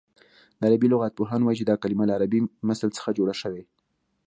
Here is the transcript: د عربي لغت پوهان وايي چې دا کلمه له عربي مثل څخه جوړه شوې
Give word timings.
د 0.59 0.61
عربي 0.67 0.87
لغت 0.93 1.11
پوهان 1.17 1.41
وايي 1.43 1.57
چې 1.59 1.65
دا 1.67 1.75
کلمه 1.83 2.03
له 2.07 2.13
عربي 2.17 2.39
مثل 2.69 2.87
څخه 2.97 3.15
جوړه 3.17 3.33
شوې 3.41 3.63